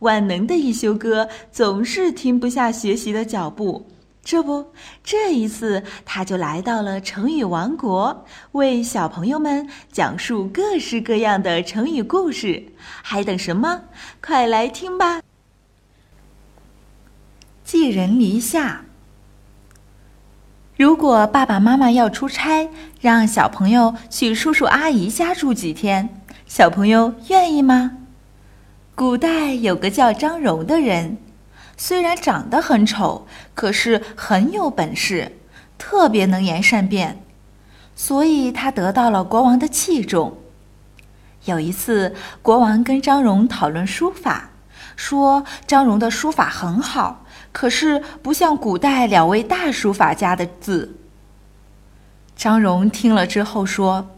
[0.00, 3.86] 万能的一休哥总是停不下学习的脚步。
[4.22, 4.66] 这不，
[5.02, 12.62] 这一次他就来到了成语王国，为小朋友们讲述各式各样的成语故事。
[13.02, 13.80] 还等什么？
[14.22, 15.22] 快来听吧！
[17.64, 18.84] 寄人篱下。
[20.76, 22.68] 如果爸爸妈妈要出差，
[23.00, 27.99] 让小朋友去叔叔阿姨家住几天，小朋友愿意吗？
[29.00, 31.16] 古代有个叫张荣的人。
[31.78, 35.38] 虽然长得很丑，可是很有本事，
[35.78, 37.24] 特别能言善辩，
[37.96, 40.36] 所以他得到了国王的器重。
[41.46, 44.50] 有一次，国王跟张荣讨论书法，
[44.96, 50.98] 说张荣的书法很好，可是不像古代两位大书法家的字。
[52.36, 54.10] 张荣听了之后说：“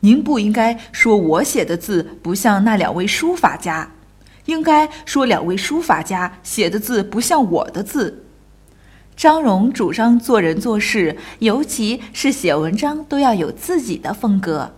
[0.00, 3.90] 您不应该说我写的字不像那两位书法家。”
[4.48, 8.24] 应该说，两位书法家写的字不像我的字。
[9.14, 14.72] 张荣主张做人做事，尤其是写文章，都要有自己的风格。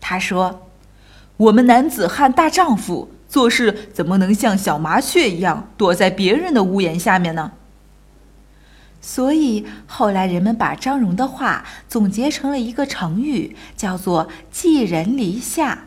[0.00, 0.68] 他说
[1.36, 7.52] ：“我们男子汉大丈夫，做事怎么能像小麻雀一样躲在别人的屋檐下面呢？”
[9.02, 15.86] 所以后来人们把张荣的话总结成了一个成语，叫做“寄人篱下”。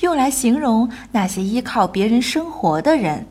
[0.00, 3.26] 用来形容那些依靠别人生活的人。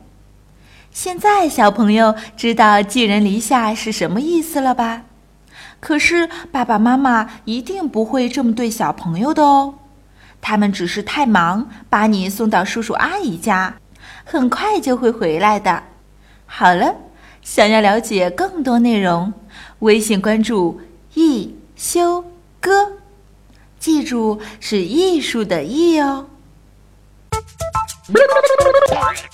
[0.90, 5.02] 现在小朋友知道“寄人篱下”是什么意思了吧？
[5.80, 9.74] 可是爸爸妈妈一定不会这么对小朋友的哦，
[10.40, 13.74] 他们只是太忙，把你送到叔叔阿姨家，
[14.24, 15.82] 很快就会回来的。
[16.46, 16.94] 好了，
[17.42, 19.32] 想要了解更多内容，
[19.80, 20.80] 微信关注
[21.14, 22.24] “艺修
[22.60, 22.92] 哥”，
[23.78, 26.26] 记住是艺术的“艺”哦。
[28.06, 29.24] Bye.